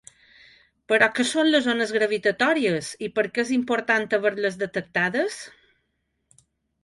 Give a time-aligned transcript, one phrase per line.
[0.91, 5.37] Però què són les ones gravitatòries, i per què és important haver-les detectades?